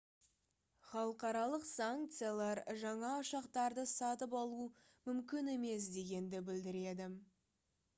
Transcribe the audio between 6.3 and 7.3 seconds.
білдіреді